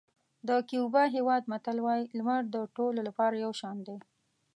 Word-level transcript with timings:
د 0.47 0.49
کیوبا 0.69 1.03
هېواد 1.15 1.43
متل 1.51 1.77
وایي 1.85 2.05
لمر 2.17 2.41
د 2.55 2.57
ټولو 2.75 2.99
لپاره 3.07 3.35
یو 3.45 3.51
شان 3.59 3.77
دی. 3.87 3.97